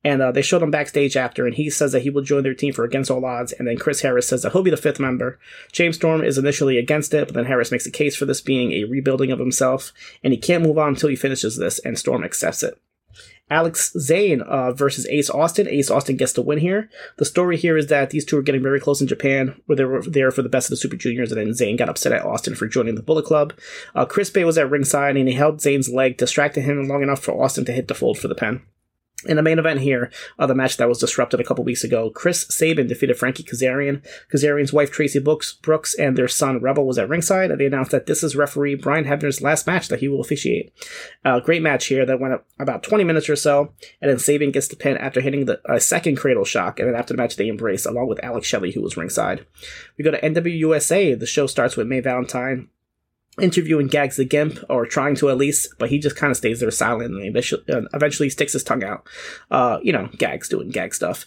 And 0.06 0.22
uh, 0.22 0.30
they 0.30 0.40
showed 0.40 0.62
him 0.62 0.70
backstage 0.70 1.16
after, 1.16 1.46
and 1.46 1.56
he 1.56 1.68
says 1.68 1.90
that 1.90 2.02
he 2.02 2.10
will 2.10 2.22
join 2.22 2.44
their 2.44 2.54
team 2.54 2.72
for 2.72 2.84
Against 2.84 3.10
All 3.10 3.24
Odds. 3.24 3.50
And 3.50 3.66
then 3.66 3.76
Chris 3.76 4.02
Harris 4.02 4.28
says 4.28 4.42
that 4.42 4.52
he'll 4.52 4.62
be 4.62 4.70
the 4.70 4.76
fifth 4.76 5.00
member. 5.00 5.40
James 5.72 5.96
Storm 5.96 6.22
is 6.22 6.38
initially 6.38 6.78
against 6.78 7.12
it, 7.12 7.26
but 7.26 7.34
then 7.34 7.46
Harris 7.46 7.72
makes 7.72 7.86
a 7.86 7.90
case 7.90 8.14
for 8.14 8.24
this 8.24 8.40
being 8.40 8.70
a 8.70 8.84
rebuilding 8.84 9.32
of 9.32 9.40
himself, 9.40 9.92
and 10.22 10.32
he 10.32 10.38
can't 10.38 10.62
move 10.62 10.78
on 10.78 10.90
until 10.90 11.08
he 11.08 11.16
finishes 11.16 11.56
this, 11.56 11.80
and 11.80 11.98
Storm 11.98 12.22
accepts 12.22 12.62
it. 12.62 12.80
Alex 13.50 13.92
Zayne 13.98 14.42
uh, 14.42 14.70
versus 14.70 15.08
Ace 15.08 15.28
Austin. 15.28 15.66
Ace 15.66 15.90
Austin 15.90 16.16
gets 16.16 16.34
the 16.34 16.42
win 16.42 16.58
here. 16.58 16.88
The 17.16 17.24
story 17.24 17.56
here 17.56 17.76
is 17.76 17.88
that 17.88 18.10
these 18.10 18.24
two 18.24 18.38
are 18.38 18.42
getting 18.42 18.62
very 18.62 18.78
close 18.78 19.00
in 19.00 19.08
Japan, 19.08 19.60
where 19.66 19.74
they 19.74 19.84
were 19.84 20.02
there 20.02 20.30
for 20.30 20.42
the 20.42 20.48
best 20.48 20.68
of 20.68 20.70
the 20.70 20.76
Super 20.76 20.96
Juniors, 20.96 21.32
and 21.32 21.40
then 21.40 21.52
Zayne 21.52 21.76
got 21.76 21.88
upset 21.88 22.12
at 22.12 22.24
Austin 22.24 22.54
for 22.54 22.68
joining 22.68 22.94
the 22.94 23.02
Bullet 23.02 23.24
Club. 23.24 23.54
Uh, 23.92 24.04
Chris 24.04 24.30
Bey 24.30 24.44
was 24.44 24.56
at 24.56 24.70
ringside, 24.70 25.16
and 25.16 25.26
he 25.26 25.34
held 25.34 25.58
Zayne's 25.58 25.88
leg, 25.88 26.16
distracted 26.16 26.60
him 26.60 26.86
long 26.86 27.02
enough 27.02 27.18
for 27.24 27.42
Austin 27.42 27.64
to 27.64 27.72
hit 27.72 27.88
the 27.88 27.94
fold 27.94 28.20
for 28.20 28.28
the 28.28 28.36
pen. 28.36 28.62
In 29.24 29.36
the 29.36 29.42
main 29.42 29.58
event 29.58 29.80
here, 29.80 30.10
uh, 30.38 30.46
the 30.46 30.54
match 30.54 30.76
that 30.76 30.88
was 30.88 30.98
disrupted 30.98 31.40
a 31.40 31.44
couple 31.44 31.64
weeks 31.64 31.82
ago, 31.82 32.10
Chris 32.10 32.46
Sabin 32.50 32.86
defeated 32.86 33.16
Frankie 33.16 33.42
Kazarian. 33.42 34.06
Kazarian's 34.30 34.74
wife 34.74 34.92
Traci 34.92 35.24
Brooks, 35.24 35.54
Brooks 35.54 35.94
and 35.94 36.18
their 36.18 36.28
son 36.28 36.60
Rebel 36.60 36.86
was 36.86 36.98
at 36.98 37.08
ringside, 37.08 37.50
and 37.50 37.58
they 37.58 37.64
announced 37.64 37.92
that 37.92 38.04
this 38.04 38.22
is 38.22 38.36
referee 38.36 38.74
Brian 38.74 39.06
Hebner's 39.06 39.40
last 39.40 39.66
match 39.66 39.88
that 39.88 40.00
he 40.00 40.08
will 40.08 40.20
officiate. 40.20 40.70
Uh, 41.24 41.40
great 41.40 41.62
match 41.62 41.86
here 41.86 42.04
that 42.04 42.20
went 42.20 42.42
about 42.58 42.82
20 42.82 43.04
minutes 43.04 43.30
or 43.30 43.36
so, 43.36 43.72
and 44.02 44.10
then 44.10 44.18
Sabin 44.18 44.52
gets 44.52 44.68
the 44.68 44.76
pin 44.76 44.98
after 44.98 45.22
hitting 45.22 45.46
the 45.46 45.62
uh, 45.66 45.78
second 45.78 46.16
cradle 46.16 46.44
shock, 46.44 46.78
and 46.78 46.86
then 46.86 46.94
after 46.94 47.14
the 47.14 47.18
match 47.18 47.36
they 47.36 47.48
embrace, 47.48 47.86
along 47.86 48.08
with 48.08 48.22
Alex 48.22 48.46
Shelley, 48.46 48.72
who 48.72 48.82
was 48.82 48.98
ringside. 48.98 49.46
We 49.96 50.04
go 50.04 50.10
to 50.10 50.20
NWA 50.20 50.58
USA. 50.58 51.14
The 51.14 51.24
show 51.24 51.46
starts 51.46 51.74
with 51.74 51.86
May 51.86 52.00
Valentine 52.00 52.68
interviewing 53.40 53.86
Gags 53.86 54.16
the 54.16 54.24
Gimp, 54.24 54.58
or 54.68 54.86
trying 54.86 55.14
to 55.16 55.30
at 55.30 55.36
least, 55.36 55.74
but 55.78 55.90
he 55.90 55.98
just 55.98 56.16
kind 56.16 56.30
of 56.30 56.36
stays 56.36 56.60
there 56.60 56.70
silently 56.70 57.26
and 57.26 57.88
eventually 57.92 58.30
sticks 58.30 58.52
his 58.52 58.64
tongue 58.64 58.84
out. 58.84 59.06
Uh, 59.50 59.78
you 59.82 59.92
know, 59.92 60.08
Gags 60.18 60.48
doing 60.48 60.70
gag 60.70 60.94
stuff. 60.94 61.26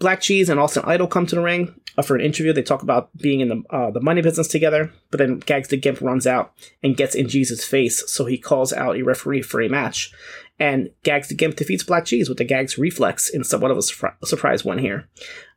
BLK 0.00 0.18
Jeez 0.18 0.48
and 0.50 0.60
Austin 0.60 0.82
Idol 0.84 1.06
come 1.06 1.26
to 1.26 1.34
the 1.34 1.42
ring 1.42 1.80
uh, 1.96 2.02
for 2.02 2.16
an 2.16 2.20
interview. 2.20 2.52
They 2.52 2.62
talk 2.62 2.82
about 2.82 3.16
being 3.16 3.40
in 3.40 3.48
the 3.48 3.62
uh, 3.70 3.90
the 3.90 4.00
money 4.00 4.20
business 4.20 4.48
together, 4.48 4.92
but 5.10 5.18
then 5.18 5.38
Gags 5.38 5.68
the 5.68 5.78
Gimp 5.78 6.02
runs 6.02 6.26
out 6.26 6.52
and 6.82 6.96
gets 6.96 7.14
in 7.14 7.28
Jesus' 7.28 7.64
face, 7.64 8.02
so 8.10 8.26
he 8.26 8.36
calls 8.36 8.72
out 8.72 8.96
a 8.96 9.02
referee 9.02 9.42
for 9.42 9.62
a 9.62 9.68
match. 9.68 10.12
And 10.58 10.90
Gags 11.02 11.28
the 11.28 11.34
Gimp 11.34 11.56
defeats 11.56 11.84
BLK 11.84 12.02
Jeez 12.02 12.28
with 12.28 12.38
the 12.38 12.44
Gags 12.44 12.78
reflex 12.78 13.28
in 13.28 13.44
somewhat 13.44 13.70
of 13.70 13.76
a, 13.76 14.12
a 14.22 14.26
surprise 14.26 14.64
one 14.64 14.78
here. 14.78 15.06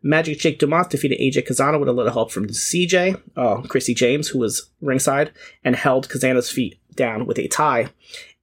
Magic 0.03 0.39
Jake 0.39 0.59
Dumas 0.59 0.87
defeated 0.87 1.19
AJ 1.19 1.47
Cazana 1.47 1.79
with 1.79 1.87
a 1.87 1.93
little 1.93 2.11
help 2.11 2.31
from 2.31 2.47
CJ, 2.47 3.21
uh, 3.37 3.61
Chrissy 3.61 3.93
James, 3.93 4.27
who 4.27 4.39
was 4.39 4.69
ringside, 4.81 5.31
and 5.63 5.75
held 5.75 6.09
Cazana's 6.09 6.51
feet 6.51 6.79
down 6.95 7.25
with 7.25 7.39
a 7.39 7.47
tie. 7.47 7.89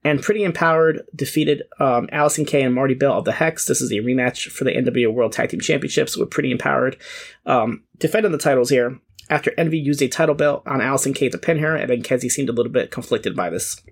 And 0.03 0.23
Pretty 0.23 0.45
Empowered 0.45 1.03
defeated 1.15 1.65
um, 1.81 2.09
Allison 2.13 2.45
Kay 2.45 2.63
and 2.63 2.75
Marti 2.75 2.95
Belle 2.95 3.19
of 3.19 3.25
the 3.25 3.33
Hex. 3.33 3.67
This 3.67 3.81
is 3.81 3.91
a 3.91 3.97
rematch 3.97 4.51
for 4.51 4.65
the 4.65 4.71
NWA 4.71 5.13
World 5.13 5.33
Tag 5.33 5.51
Team 5.51 5.61
Championships 5.61 6.17
with 6.17 6.31
Pretty 6.31 6.53
Empowered 6.53 6.97
um, 7.45 7.83
defending 7.99 8.33
the 8.33 8.39
titles 8.39 8.71
here 8.71 9.01
after 9.29 9.53
Envy 9.59 9.79
used 9.79 10.03
a 10.03 10.09
title 10.09 10.35
belt 10.35 10.63
on 10.67 10.81
Allison 10.81 11.13
Kay 11.13 11.29
to 11.29 11.39
pin 11.39 11.59
her, 11.59 11.75
and 11.75 11.91
then 11.91 12.03
Kenzie 12.03 12.29
seemed 12.29 12.49
a 12.49 12.53
little 12.53 12.73
bit 12.73 12.91
conflicted 12.91 13.35
by 13.35 13.51
this. 13.51 13.83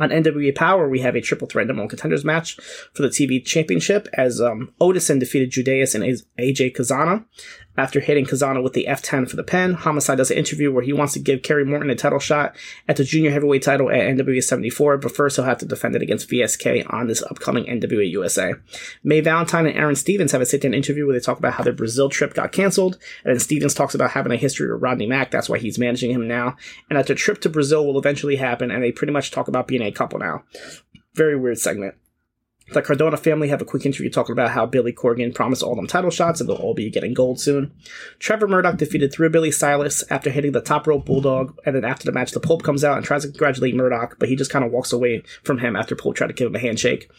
On 0.00 0.10
NWA 0.10 0.52
Powerrr, 0.54 0.90
we 0.90 1.00
have 1.00 1.14
a 1.14 1.20
triple 1.20 1.46
threat 1.46 1.68
number 1.68 1.82
one 1.82 1.88
contenders 1.88 2.24
match 2.24 2.56
for 2.92 3.02
the 3.02 3.08
TV 3.08 3.44
championship 3.44 4.08
as 4.14 4.40
um, 4.40 4.72
Odinson 4.80 5.20
defeated 5.20 5.52
Judais 5.52 5.94
and 5.94 6.02
AJ 6.38 6.76
Cazana. 6.76 7.24
After 7.76 7.98
hitting 7.98 8.24
Cazana 8.24 8.62
with 8.62 8.72
the 8.72 8.86
F10 8.88 9.28
for 9.28 9.34
the 9.34 9.42
pen, 9.42 9.74
Homicide 9.74 10.18
does 10.18 10.30
an 10.30 10.38
interview 10.38 10.72
where 10.72 10.84
he 10.84 10.92
wants 10.92 11.12
to 11.14 11.18
give 11.18 11.42
Kerry 11.42 11.64
Morton 11.64 11.90
a 11.90 11.96
title 11.96 12.20
shot 12.20 12.56
at 12.86 12.96
the 12.96 13.04
junior 13.04 13.32
heavyweight 13.32 13.62
title 13.62 13.90
at 13.90 13.96
NWA 13.96 14.42
74, 14.42 14.98
but 14.98 15.14
first 15.14 15.36
he'll 15.36 15.44
have 15.44 15.58
to 15.58 15.66
defend 15.66 15.96
it 15.96 16.02
against 16.02 16.30
VSK 16.30 16.92
on 16.92 17.08
this 17.08 17.22
upcoming 17.24 17.64
NWA 17.64 18.08
USA. 18.10 18.54
May 19.02 19.20
Valentine 19.20 19.66
and 19.66 19.76
Aron 19.76 19.96
Stevens 19.96 20.30
have 20.30 20.40
a 20.40 20.46
sit 20.46 20.62
down 20.62 20.72
interview 20.72 21.04
where 21.06 21.18
they 21.18 21.24
talk 21.24 21.38
about 21.38 21.54
how 21.54 21.64
their 21.64 21.72
Brazil 21.72 22.08
trip 22.08 22.34
got 22.34 22.52
canceled, 22.52 22.98
and 23.24 23.34
then 23.34 23.40
Stevens 23.40 23.74
talks 23.74 23.94
about 23.94 24.10
having 24.12 24.32
a 24.32 24.36
history 24.36 24.72
with 24.72 24.80
Rodney 24.80 25.06
Mack, 25.06 25.32
that's 25.32 25.48
why 25.48 25.58
he's 25.58 25.78
managing 25.78 26.12
him 26.12 26.28
now, 26.28 26.56
and 26.88 26.96
that 26.96 27.08
the 27.08 27.14
trip 27.14 27.40
to 27.40 27.48
Brazil 27.48 27.84
will 27.84 27.98
eventually 27.98 28.36
happen, 28.36 28.70
and 28.70 28.82
they 28.82 28.92
pretty 28.92 29.12
much 29.12 29.32
talk 29.32 29.48
about 29.48 29.66
being 29.66 29.82
a 29.82 29.90
couple 29.90 30.20
now. 30.20 30.44
Very 31.14 31.36
weird 31.36 31.58
segment. 31.58 31.94
The 32.72 32.80
Cardona 32.80 33.18
family 33.18 33.48
have 33.48 33.60
a 33.60 33.66
quick 33.66 33.84
interview 33.84 34.08
talking 34.08 34.32
about 34.32 34.50
how 34.50 34.64
Billy 34.64 34.92
Corgan 34.92 35.34
promised 35.34 35.62
all 35.62 35.76
them 35.76 35.86
title 35.86 36.10
shots 36.10 36.40
and 36.40 36.48
they'll 36.48 36.56
all 36.56 36.72
be 36.72 36.88
getting 36.88 37.12
gold 37.12 37.38
soon. 37.38 37.72
Trevor 38.18 38.48
Murdoch 38.48 38.78
defeated 38.78 39.12
through 39.12 39.28
Billy 39.30 39.50
Silas 39.50 40.02
after 40.10 40.30
hitting 40.30 40.52
the 40.52 40.62
top 40.62 40.86
rope 40.86 41.04
bulldog, 41.04 41.58
and 41.66 41.76
then 41.76 41.84
after 41.84 42.06
the 42.06 42.12
match, 42.12 42.32
the 42.32 42.40
Pope 42.40 42.62
comes 42.62 42.82
out 42.82 42.96
and 42.96 43.04
tries 43.04 43.22
to 43.22 43.28
congratulate 43.28 43.74
Murdoch, 43.74 44.16
but 44.18 44.30
he 44.30 44.34
just 44.34 44.50
kind 44.50 44.64
of 44.64 44.72
walks 44.72 44.94
away 44.94 45.22
from 45.42 45.58
him 45.58 45.76
after 45.76 45.94
Pope 45.94 46.16
tried 46.16 46.28
to 46.28 46.32
give 46.32 46.46
him 46.46 46.54
a 46.54 46.58
handshake. 46.58 47.10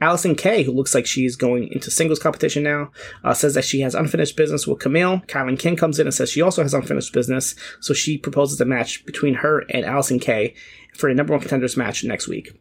Allison 0.00 0.34
Kay, 0.34 0.62
who 0.62 0.72
looks 0.72 0.94
like 0.94 1.06
she's 1.06 1.36
going 1.36 1.68
into 1.70 1.90
singles 1.90 2.18
competition 2.18 2.62
now, 2.62 2.90
uh, 3.22 3.34
says 3.34 3.52
that 3.54 3.64
she 3.64 3.80
has 3.80 3.94
unfinished 3.94 4.36
business 4.36 4.66
with 4.66 4.80
Camille. 4.80 5.20
KiLynn 5.28 5.58
King 5.58 5.76
comes 5.76 5.98
in 5.98 6.06
and 6.06 6.14
says 6.14 6.30
she 6.30 6.42
also 6.42 6.62
has 6.62 6.72
unfinished 6.72 7.12
business, 7.12 7.54
so 7.78 7.92
she 7.92 8.16
proposes 8.16 8.58
a 8.60 8.64
match 8.64 9.04
between 9.04 9.34
her 9.34 9.64
and 9.68 9.84
Allison 9.84 10.18
Kay 10.18 10.54
for 10.94 11.10
a 11.10 11.14
number 11.14 11.32
one 11.34 11.40
contenders 11.40 11.76
match 11.76 12.04
next 12.04 12.26
week. 12.26 12.52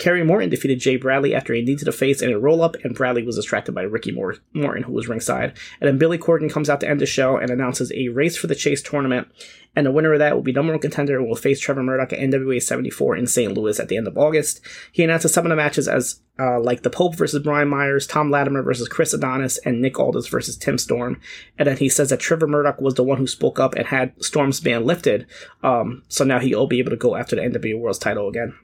Kerry 0.00 0.24
Morton 0.24 0.48
defeated 0.48 0.80
Jay 0.80 0.96
Bradley 0.96 1.34
after 1.34 1.54
a 1.54 1.60
knee 1.60 1.76
to 1.76 1.84
the 1.84 1.92
face 1.92 2.22
and 2.22 2.32
a 2.32 2.38
roll 2.38 2.62
up, 2.62 2.74
and 2.82 2.94
Bradley 2.94 3.22
was 3.22 3.36
distracted 3.36 3.72
by 3.72 3.82
Ricky 3.82 4.10
Morton, 4.10 4.82
who 4.82 4.92
was 4.92 5.08
ringside. 5.08 5.56
And 5.78 5.86
then 5.86 5.98
Billy 5.98 6.16
Corgan 6.16 6.50
comes 6.50 6.70
out 6.70 6.80
to 6.80 6.88
end 6.88 7.00
the 7.00 7.06
show 7.06 7.36
and 7.36 7.50
announces 7.50 7.92
a 7.92 8.08
race 8.08 8.36
for 8.36 8.46
the 8.46 8.54
Chase 8.54 8.82
tournament. 8.82 9.28
And 9.76 9.86
the 9.86 9.92
winner 9.92 10.14
of 10.14 10.18
that 10.18 10.34
will 10.34 10.42
be 10.42 10.52
number 10.52 10.72
one 10.72 10.80
contender 10.80 11.18
and 11.18 11.28
will 11.28 11.36
face 11.36 11.60
Trevor 11.60 11.82
Murdoch 11.82 12.14
at 12.14 12.18
NWA 12.18 12.60
74 12.60 13.16
in 13.16 13.26
St. 13.26 13.54
Louis 13.54 13.78
at 13.78 13.88
the 13.88 13.96
end 13.98 14.08
of 14.08 14.16
August. 14.16 14.60
He 14.90 15.04
announces 15.04 15.32
some 15.34 15.44
of 15.44 15.50
the 15.50 15.56
matches 15.56 15.86
as 15.86 16.22
uh, 16.40 16.58
like 16.58 16.82
the 16.82 16.90
Pope 16.90 17.14
versus 17.14 17.42
Brian 17.42 17.68
Myers, 17.68 18.06
Tom 18.06 18.30
Latimer 18.30 18.62
versus 18.62 18.88
Chris 18.88 19.12
Adonis, 19.12 19.58
and 19.58 19.82
Nick 19.82 20.00
Aldis 20.00 20.28
versus 20.28 20.56
Tim 20.56 20.78
Storm. 20.78 21.20
And 21.58 21.68
then 21.68 21.76
he 21.76 21.90
says 21.90 22.08
that 22.08 22.20
Trevor 22.20 22.46
Murdoch 22.46 22.80
was 22.80 22.94
the 22.94 23.04
one 23.04 23.18
who 23.18 23.26
spoke 23.26 23.60
up 23.60 23.74
and 23.74 23.86
had 23.86 24.14
Storm's 24.24 24.60
ban 24.60 24.86
lifted. 24.86 25.26
Um, 25.62 26.02
so 26.08 26.24
now 26.24 26.38
he'll 26.38 26.66
be 26.66 26.78
able 26.78 26.90
to 26.90 26.96
go 26.96 27.14
after 27.16 27.36
the 27.36 27.42
NWA 27.42 27.78
World's 27.78 27.98
title 27.98 28.26
again. 28.26 28.54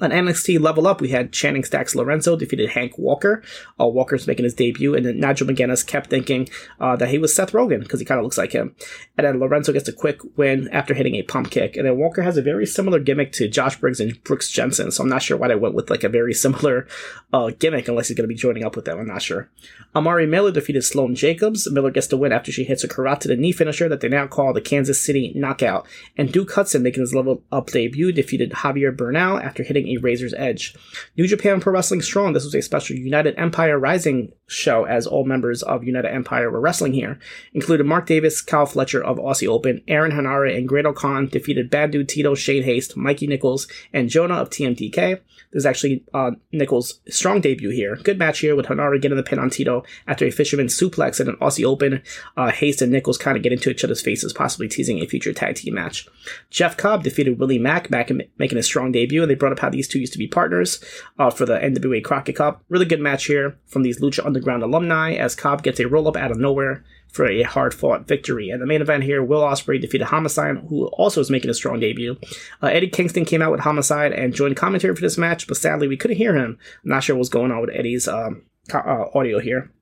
On 0.00 0.10
NXT 0.10 0.60
Level 0.60 0.86
Up, 0.86 1.00
we 1.00 1.08
had 1.08 1.32
Channing 1.32 1.64
Stacks 1.64 1.94
Lorenzo 1.94 2.36
defeated 2.36 2.70
Hank 2.70 2.96
Walker. 2.98 3.42
Uh, 3.80 3.86
Walker's 3.86 4.28
making 4.28 4.44
his 4.44 4.54
debut, 4.54 4.94
and 4.94 5.04
then 5.04 5.18
Nigel 5.18 5.48
McGuinness 5.48 5.84
kept 5.84 6.08
thinking 6.08 6.48
uh, 6.78 6.94
that 6.96 7.08
he 7.08 7.18
was 7.18 7.34
Seth 7.34 7.50
Rogen 7.50 7.80
because 7.80 7.98
he 7.98 8.06
kind 8.06 8.18
of 8.18 8.24
looks 8.24 8.38
like 8.38 8.52
him. 8.52 8.76
And 9.16 9.26
then 9.26 9.40
Lorenzo 9.40 9.72
gets 9.72 9.88
a 9.88 9.92
quick 9.92 10.20
win 10.36 10.68
after 10.68 10.94
hitting 10.94 11.16
a 11.16 11.22
pump 11.22 11.50
kick. 11.50 11.76
And 11.76 11.84
then 11.84 11.98
Walker 11.98 12.22
has 12.22 12.36
a 12.36 12.42
very 12.42 12.64
similar 12.64 13.00
gimmick 13.00 13.32
to 13.32 13.48
Josh 13.48 13.76
Briggs 13.80 13.98
and 13.98 14.22
Brooks 14.22 14.50
Jensen, 14.50 14.92
so 14.92 15.02
I'm 15.02 15.08
not 15.08 15.22
sure 15.22 15.36
why 15.36 15.48
they 15.48 15.56
went 15.56 15.74
with 15.74 15.90
like 15.90 16.04
a 16.04 16.08
very 16.08 16.32
similar 16.34 16.86
uh, 17.32 17.50
gimmick 17.58 17.88
unless 17.88 18.06
he's 18.06 18.16
going 18.16 18.28
to 18.28 18.32
be 18.32 18.38
joining 18.38 18.64
up 18.64 18.76
with 18.76 18.84
them. 18.84 19.00
I'm 19.00 19.06
not 19.08 19.22
sure. 19.22 19.50
Amari 19.96 20.26
Miller 20.26 20.52
defeated 20.52 20.84
Sloane 20.84 21.16
Jacobs. 21.16 21.68
Miller 21.70 21.90
gets 21.90 22.06
the 22.06 22.16
win 22.16 22.30
after 22.30 22.52
she 22.52 22.62
hits 22.62 22.84
a 22.84 22.88
karate 22.88 23.20
to 23.20 23.28
the 23.28 23.36
knee 23.36 23.52
finisher 23.52 23.88
that 23.88 24.00
they 24.00 24.08
now 24.08 24.28
call 24.28 24.52
the 24.52 24.60
Kansas 24.60 25.00
City 25.00 25.32
Knockout. 25.34 25.86
And 26.16 26.32
Duke 26.32 26.52
Hudson, 26.52 26.84
making 26.84 27.00
his 27.00 27.14
level 27.14 27.42
up 27.50 27.70
debut, 27.70 28.12
defeated 28.12 28.52
Javier 28.52 28.96
Bernal 28.96 29.38
after 29.38 29.64
hitting 29.64 29.87
a 29.88 29.98
Razor's 29.98 30.34
Edge. 30.34 30.74
New 31.16 31.26
Japan 31.26 31.60
Pro 31.60 31.72
Wrestling 31.72 32.02
Strong, 32.02 32.32
this 32.32 32.44
was 32.44 32.54
a 32.54 32.62
special 32.62 32.96
United 32.96 33.34
Empire 33.38 33.78
Rising 33.78 34.32
show 34.48 34.84
as 34.84 35.06
all 35.06 35.24
members 35.24 35.62
of 35.62 35.84
United 35.84 36.12
Empire 36.12 36.50
were 36.50 36.60
wrestling 36.60 36.92
here. 36.92 37.18
Included 37.52 37.86
Mark 37.86 38.06
Davis, 38.06 38.40
Kyle 38.40 38.66
Fletcher 38.66 39.02
of 39.02 39.18
Aussie 39.18 39.46
Open, 39.46 39.82
Aaron 39.86 40.12
Henare, 40.12 40.56
and 40.56 40.66
Great 40.66 40.86
Khan 40.96 41.28
defeated 41.28 41.70
Bad 41.70 41.90
Dude 41.90 42.08
Tito, 42.08 42.34
Shane 42.34 42.62
Haste, 42.62 42.96
Mikey 42.96 43.26
Nichols, 43.26 43.68
and 43.92 44.08
Jonah 44.08 44.34
of 44.34 44.50
TMDK. 44.50 45.20
There's 45.50 45.66
actually 45.66 46.04
uh, 46.12 46.32
Nichols' 46.52 47.00
strong 47.08 47.40
debut 47.40 47.70
here. 47.70 47.96
Good 47.96 48.18
match 48.18 48.40
here 48.40 48.54
with 48.54 48.66
Henare 48.66 49.00
getting 49.00 49.16
the 49.16 49.22
pin 49.22 49.38
on 49.38 49.50
Tito 49.50 49.82
after 50.06 50.26
a 50.26 50.30
fisherman 50.30 50.66
suplex 50.66 51.20
at 51.20 51.28
an 51.28 51.36
Aussie 51.36 51.64
Open. 51.64 52.02
Uh, 52.36 52.50
Haste 52.50 52.82
and 52.82 52.92
Nichols 52.92 53.18
kind 53.18 53.36
of 53.36 53.42
get 53.42 53.52
into 53.52 53.70
each 53.70 53.84
other's 53.84 54.02
faces, 54.02 54.32
possibly 54.32 54.68
teasing 54.68 54.98
a 54.98 55.06
future 55.06 55.32
tag 55.32 55.56
team 55.56 55.74
match. 55.74 56.06
Jeff 56.50 56.76
Cobb 56.76 57.02
defeated 57.02 57.38
Willie 57.38 57.58
Mack 57.58 57.88
back 57.88 58.10
in 58.10 58.22
making 58.38 58.58
a 58.58 58.62
strong 58.62 58.92
debut, 58.92 59.22
and 59.22 59.30
they 59.30 59.34
brought 59.34 59.52
up 59.52 59.58
how 59.58 59.70
these 59.70 59.88
two 59.88 59.98
used 59.98 60.12
to 60.12 60.18
be 60.18 60.26
partners 60.26 60.82
uh, 61.18 61.30
for 61.30 61.46
the 61.46 61.58
NWA 61.58 62.04
Crockett 62.04 62.36
Cup. 62.36 62.62
Really 62.68 62.86
good 62.86 63.00
match 63.00 63.24
here 63.24 63.58
from 63.66 63.82
these 63.82 64.00
Lucha 64.00 64.24
Underground 64.38 64.62
alumni 64.62 65.14
as 65.14 65.34
Cobb 65.34 65.64
gets 65.64 65.80
a 65.80 65.88
roll 65.88 66.06
up 66.06 66.16
out 66.16 66.30
of 66.30 66.38
nowhere 66.38 66.84
for 67.08 67.26
a 67.26 67.42
hard 67.42 67.74
fought 67.74 68.06
victory. 68.06 68.50
And 68.50 68.62
the 68.62 68.66
main 68.66 68.80
event 68.80 69.02
here, 69.02 69.20
Will 69.20 69.40
Ospreay 69.40 69.80
defeated 69.80 70.06
Homicide, 70.06 70.58
who 70.68 70.86
also 70.88 71.20
is 71.20 71.30
making 71.30 71.50
a 71.50 71.54
strong 71.54 71.80
debut. 71.80 72.16
Uh, 72.62 72.68
Eddie 72.68 72.88
Kingston 72.88 73.24
came 73.24 73.42
out 73.42 73.50
with 73.50 73.60
Homicide 73.60 74.12
and 74.12 74.32
joined 74.32 74.56
commentary 74.56 74.94
for 74.94 75.00
this 75.00 75.18
match, 75.18 75.48
but 75.48 75.56
sadly 75.56 75.88
we 75.88 75.96
couldn't 75.96 76.18
hear 76.18 76.36
him. 76.36 76.56
I'm 76.84 76.90
not 76.90 77.02
sure 77.02 77.16
what's 77.16 77.28
going 77.28 77.50
on 77.50 77.60
with 77.60 77.70
Eddie's 77.74 78.06
um, 78.06 78.42
uh, 78.72 79.06
audio 79.12 79.40
here. 79.40 79.72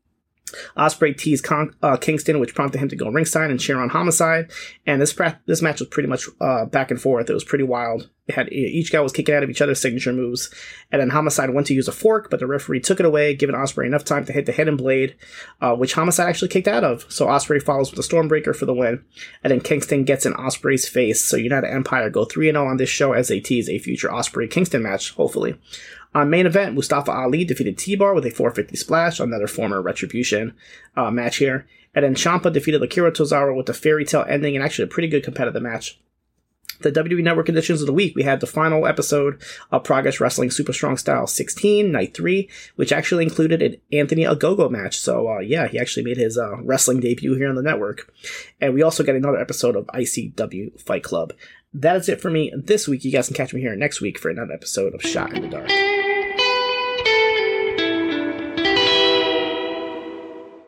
Ospreay 0.77 1.19
teased 1.19 1.45
Con- 1.45 1.75
uh, 1.83 1.99
Kingston, 1.99 2.41
which 2.41 2.55
prompted 2.55 2.79
him 2.79 2.89
to 2.89 2.97
go 2.97 3.11
ringside 3.11 3.51
and 3.51 3.61
cheer 3.61 3.79
on 3.79 3.91
Homicide. 3.91 4.51
And 4.87 5.03
this 5.03 5.13
pra- 5.13 5.41
this 5.47 5.61
match 5.61 5.81
was 5.81 5.89
pretty 5.91 6.09
much 6.09 6.29
uh, 6.41 6.65
back 6.65 6.91
and 6.91 7.03
forth. 7.03 7.29
It 7.29 7.35
was 7.35 7.45
pretty 7.45 7.65
wild. 7.65 8.09
Had 8.29 8.53
each 8.53 8.91
guy 8.91 9.01
was 9.01 9.13
kicking 9.13 9.35
out 9.35 9.45
of 9.45 9.51
each 9.51 9.63
other's 9.63 9.81
signature 9.81 10.13
moves, 10.13 10.51
and 10.91 11.01
then 11.01 11.11
Homicide 11.11 11.51
went 11.51 11.69
to 11.69 11.75
use 11.75 11.87
a 11.87 11.93
fork, 11.93 12.29
but 12.29 12.41
the 12.41 12.47
referee 12.47 12.81
took 12.81 12.99
it 12.99 13.07
away, 13.07 13.35
giving 13.35 13.55
Ospreay 13.55 13.87
enough 13.87 14.05
time 14.05 14.25
to 14.25 14.33
hit 14.33 14.47
the 14.47 14.53
hidden 14.53 14.77
blade, 14.77 15.15
uh, 15.61 15.77
which 15.77 15.95
Homicide 15.95 16.29
actually 16.29 16.49
kicked 16.49 16.67
out 16.67 16.83
of. 16.83 17.07
So 17.09 17.27
Ospreay 17.27 17.63
follows 17.63 17.93
with 17.93 18.01
a 18.01 18.09
Stormbreaker 18.09 18.55
for 18.55 18.67
the 18.67 18.75
win, 18.75 19.05
and 19.45 19.53
then 19.53 19.61
Kingston 19.61 20.03
gets 20.05 20.27
in 20.27 20.33
Ospreay's 20.33 20.89
face. 20.89 21.23
So 21.23 21.37
United 21.37 21.73
Empire 21.73 22.11
go 22.11 22.25
three 22.25 22.49
and 22.49 22.57
zero 22.57 22.67
on 22.67 22.79
this 22.79 22.91
show 22.91 23.13
as 23.13 23.29
they 23.29 23.39
tease 23.39 23.69
a 23.69 23.79
future 23.79 24.09
Ospreay 24.09 24.51
Kingston 24.51 24.83
match, 24.83 25.13
hopefully. 25.13 25.57
On 26.17 26.31
main 26.31 26.47
event, 26.47 26.75
Mustafa 26.75 27.13
Ali 27.13 27.45
defeated 27.45 27.77
T-Bar 27.77 28.15
with 28.15 28.25
a 28.25 28.31
450 28.31 28.75
splash, 28.77 29.21
another 29.21 29.47
former 29.47 29.83
Retribution 29.83 30.55
uh, 30.97 31.11
match 31.11 31.37
here. 31.37 31.67
And 31.95 32.05
then 32.05 32.15
Ciampa 32.15 32.53
defeated 32.53 32.83
Akira 32.83 33.13
Tozawa 33.13 33.55
with 33.55 33.69
a 33.69 33.75
fairy 33.75 34.05
tale 34.05 34.25
ending 34.29 34.57
and 34.57 34.65
actually 34.65 34.85
a 34.85 34.89
pretty 34.89 35.09
good 35.09 35.23
competitive 35.23 35.63
match. 35.63 36.01
The 36.81 36.93
WWE 36.93 37.23
Network 37.23 37.49
editions 37.49 37.81
of 37.81 37.87
the 37.87 37.93
week, 37.93 38.15
we 38.15 38.23
had 38.23 38.41
the 38.41 38.47
final 38.47 38.87
episode 38.87 39.41
of 39.71 39.85
Progress 39.85 40.21
Wrestling 40.21 40.51
Super 40.51 40.73
Strong 40.73 40.99
Style 40.99 41.27
16, 41.27 41.91
Night 41.91 42.15
3, 42.15 42.49
which 42.77 42.93
actually 42.93 43.25
included 43.25 43.63
an 43.63 43.77
Anthony 43.93 44.25
Ogogo 44.25 44.71
match. 44.71 44.99
So, 44.99 45.29
uh, 45.29 45.39
yeah, 45.39 45.69
he 45.69 45.79
actually 45.79 46.05
made 46.05 46.17
his 46.17 46.39
uh, 46.39 46.57
wrestling 46.63 47.01
debut 47.01 47.35
here 47.35 47.49
on 47.49 47.55
the 47.55 47.63
network. 47.63 48.13
And 48.61 48.75
we 48.75 48.83
also 48.83 49.03
get 49.03 49.17
another 49.17 49.39
episode 49.39 49.77
of 49.77 49.87
ICW 49.87 50.81
Fight 50.81 51.03
Club. 51.03 51.33
That 51.73 51.97
is 51.97 52.09
it 52.09 52.21
for 52.21 52.31
me 52.31 52.53
this 52.57 52.89
week. 52.89 53.05
You 53.05 53.13
guys 53.13 53.27
can 53.27 53.37
catch 53.37 53.53
me 53.53 53.61
here 53.61 53.77
next 53.77 54.01
week 54.01 54.19
for 54.19 54.31
another 54.31 54.55
episode 54.55 54.95
of 54.95 55.03
Shot 55.03 55.33
in 55.35 55.43
the 55.43 55.49
Dark. 55.49 55.96